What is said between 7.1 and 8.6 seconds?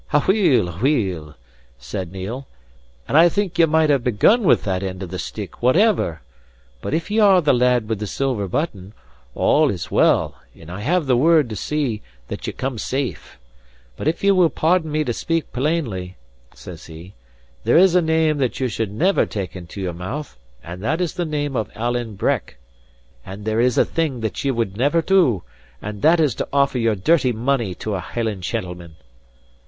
ye are the lad with the silver